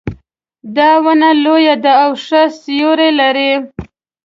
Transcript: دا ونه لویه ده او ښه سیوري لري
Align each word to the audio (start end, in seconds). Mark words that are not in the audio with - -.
دا 0.75 0.91
ونه 1.03 1.29
لویه 1.43 1.75
ده 1.83 1.93
او 2.03 2.11
ښه 2.25 2.41
سیوري 2.61 3.09
لري 3.19 3.51